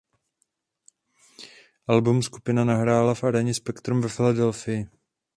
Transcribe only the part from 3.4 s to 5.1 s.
Spectrum ve Filadelfii.